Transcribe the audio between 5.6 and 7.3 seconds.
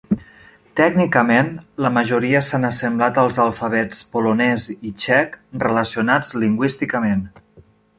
relacionats lingüísticament.